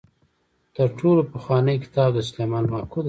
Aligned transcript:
تر 0.75 0.87
ټولو 0.99 1.21
پخوانی 1.33 1.75
کتاب 1.83 2.09
د 2.15 2.19
سلیمان 2.29 2.63
ماکو 2.71 2.97
دی. 2.99 2.99